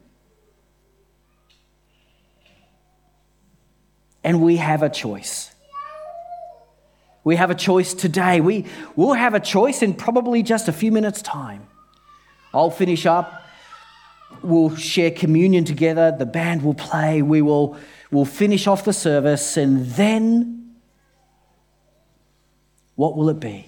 [4.28, 5.56] And we have a choice.
[7.24, 8.42] We have a choice today.
[8.42, 8.66] We
[8.98, 11.66] will have a choice in probably just a few minutes' time.
[12.54, 13.42] I'll finish up.
[14.42, 16.12] We'll share communion together.
[16.12, 17.22] The band will play.
[17.22, 17.78] We will
[18.12, 19.56] we'll finish off the service.
[19.56, 20.76] And then,
[22.96, 23.66] what will it be?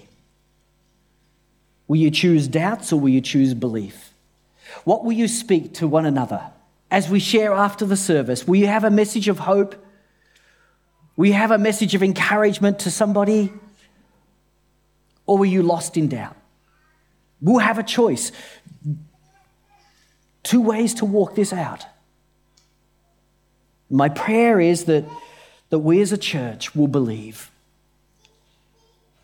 [1.88, 4.12] Will you choose doubts or will you choose belief?
[4.84, 6.42] What will you speak to one another
[6.90, 8.46] as we share after the service?
[8.46, 9.86] Will you have a message of hope?
[11.16, 13.52] You have a message of encouragement to somebody?
[15.26, 16.36] Or were you lost in doubt?
[17.40, 18.32] We'll have a choice.
[20.42, 21.86] Two ways to walk this out.
[23.90, 25.04] My prayer is that,
[25.68, 27.50] that we as a church will believe.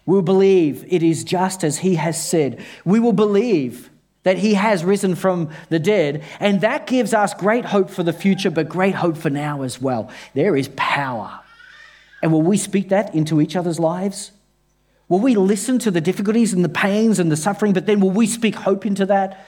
[0.05, 2.65] We'll believe it is just as He has said.
[2.85, 3.91] We will believe
[4.23, 8.13] that He has risen from the dead, and that gives us great hope for the
[8.13, 10.11] future, but great hope for now as well.
[10.35, 11.41] There is power.
[12.23, 14.33] And will we speak that into each other's lives?
[15.09, 18.11] Will we listen to the difficulties and the pains and the suffering, but then will
[18.11, 19.47] we speak hope into that?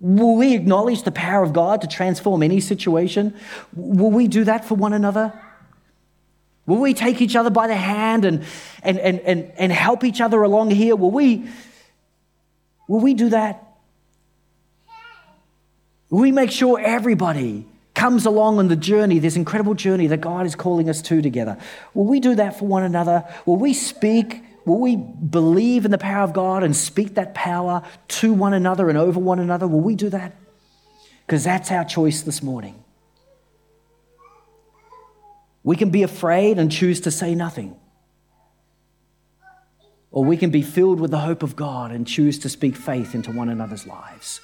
[0.00, 3.34] Will we acknowledge the power of God to transform any situation?
[3.74, 5.32] Will we do that for one another?
[6.66, 8.44] Will we take each other by the hand and,
[8.82, 10.96] and, and, and, and help each other along here?
[10.96, 11.48] Will we,
[12.88, 13.66] will we do that?
[16.10, 20.46] Will we make sure everybody comes along on the journey, this incredible journey that God
[20.46, 21.58] is calling us to together?
[21.94, 23.24] Will we do that for one another?
[23.46, 27.82] Will we speak Will we believe in the power of God and speak that power
[28.08, 29.66] to one another and over one another?
[29.66, 30.36] Will we do that?
[31.26, 32.82] Because that's our choice this morning.
[35.62, 37.76] We can be afraid and choose to say nothing.
[40.10, 43.14] Or we can be filled with the hope of God and choose to speak faith
[43.14, 44.40] into one another's lives.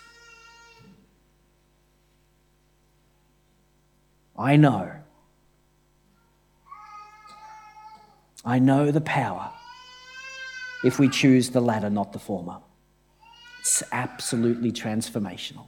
[4.38, 4.92] I know.
[8.44, 9.50] I know the power
[10.84, 12.58] if we choose the latter, not the former.
[13.60, 15.66] It's absolutely transformational.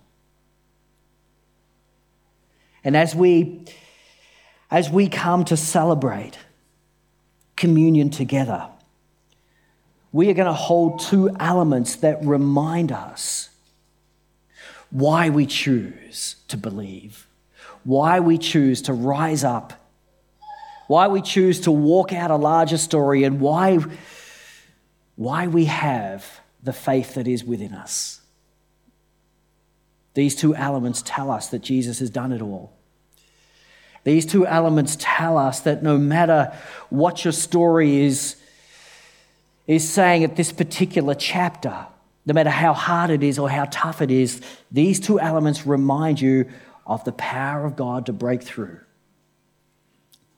[2.85, 3.65] And as we,
[4.71, 6.39] as we come to celebrate
[7.57, 8.69] communion together,
[10.13, 13.51] we are going to hold two elements that remind us
[14.91, 17.28] why we choose to believe,
[17.85, 19.73] why we choose to rise up,
[20.87, 23.79] why we choose to walk out a larger story, and why
[25.17, 28.21] why we have the faith that is within us.
[30.15, 32.73] These two elements tell us that Jesus has done it all.
[34.05, 36.53] These two elements tell us that no matter
[36.89, 38.37] what your story is,
[39.67, 41.87] is saying at this particular chapter,
[42.25, 46.21] no matter how hard it is or how tough it is, these two elements remind
[46.21, 46.49] you
[46.89, 48.81] of the power of God to break through.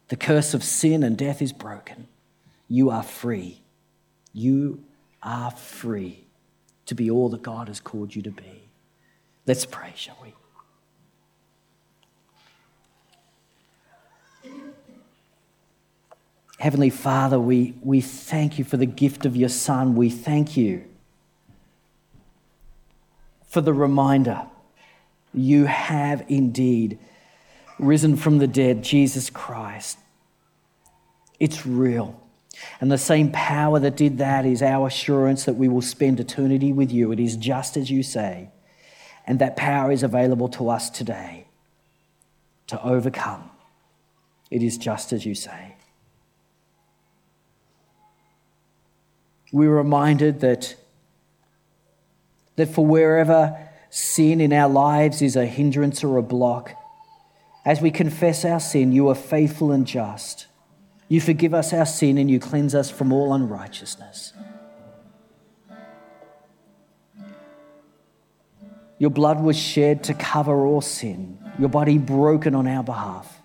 [0.09, 2.09] The curse of sin and death is broken.
[2.69, 3.63] You are free.
[4.33, 4.83] You
[5.23, 6.27] are free
[6.87, 8.69] to be all that God has called you to be.
[9.47, 10.35] Let's pray, shall we?
[16.59, 19.95] Heavenly Father, we, we thank you for the gift of your Son.
[19.95, 20.85] We thank you
[23.49, 24.47] for the reminder
[25.33, 26.99] you have indeed
[27.79, 29.99] risen from the dead, Jesus Christ.
[31.39, 32.21] It's real.
[32.81, 36.73] And the same power that did that is our assurance that we will spend eternity
[36.73, 37.13] with you.
[37.13, 38.51] It is just as you say.
[39.27, 41.47] And that power is available to us today
[42.67, 43.51] to overcome.
[44.51, 45.77] It is just as you say.
[49.53, 50.77] We're reminded that,
[52.57, 56.73] that for wherever sin in our lives is a hindrance or a block,
[57.65, 60.47] as we confess our sin, you are faithful and just
[61.11, 64.33] you forgive us our sin and you cleanse us from all unrighteousness.
[68.97, 73.41] Your blood was shed to cover all sin, your body broken on our behalf.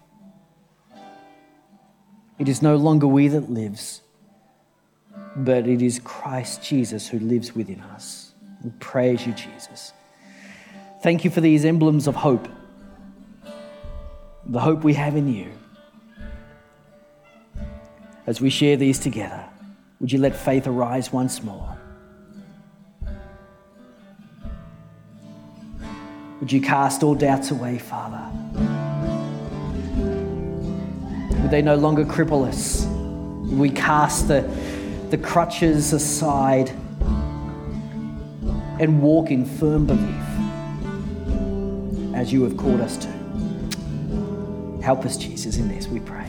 [2.38, 4.02] It is no longer we that lives,
[5.36, 8.36] but it is Christ Jesus who lives within us.
[8.64, 9.92] We praise you, Jesus.
[11.06, 12.48] Thank you for these emblems of hope,
[14.44, 15.52] the hope we have in you
[18.26, 19.46] as we share these together,
[20.00, 21.78] would you let faith arise once more?
[26.40, 28.28] Would you cast all doubts away, Father?
[31.40, 32.88] Would they no longer cripple us?
[33.54, 34.42] We cast the,
[35.12, 36.72] the crutches aside?
[38.78, 40.25] and walk in firm belief
[42.16, 43.08] as you have called us to.
[44.82, 46.25] Help us, Jesus, in this, we pray.